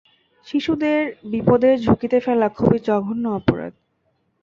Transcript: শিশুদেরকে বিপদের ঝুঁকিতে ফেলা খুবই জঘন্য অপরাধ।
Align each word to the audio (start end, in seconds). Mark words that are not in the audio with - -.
শিশুদেরকে 0.47 0.93
বিপদের 1.31 1.75
ঝুঁকিতে 1.79 2.17
ফেলা 2.19 2.47
খুবই 2.49 2.79
জঘন্য 2.87 3.25
অপরাধ। 3.39 3.73